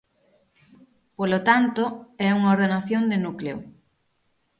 Polo 1.17 1.39
tanto, 1.49 1.83
é 2.25 2.29
unha 2.37 2.53
ordenación 2.55 3.03
de 3.11 3.17
núcleo. 3.25 3.57